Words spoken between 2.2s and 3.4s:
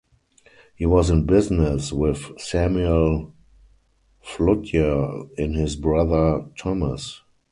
Samuel